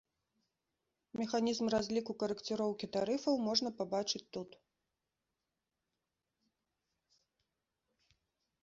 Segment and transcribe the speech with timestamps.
[1.21, 4.57] Механізм разліку карэкціроўкі тарыфаў можна пабачыць тут.